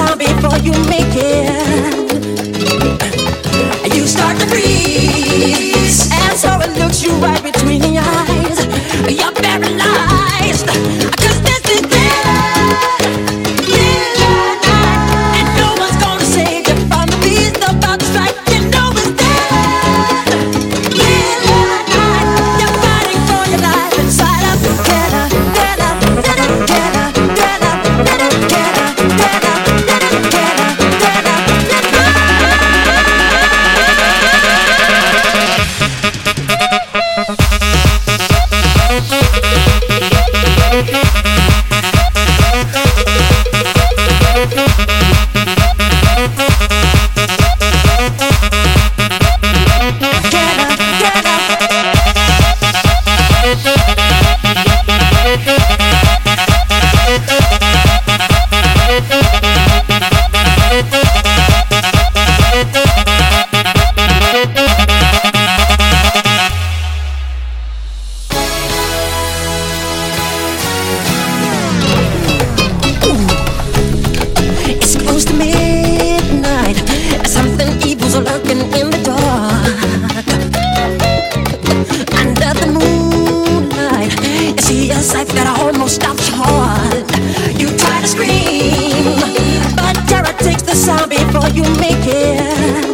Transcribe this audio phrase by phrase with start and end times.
[0.00, 1.49] time before you make it.
[84.90, 87.06] this life that I almost stopped your heart.
[87.60, 89.04] You try to scream,
[89.76, 92.90] but terror takes the sound before you make it.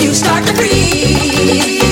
[0.00, 1.85] You start to breathe.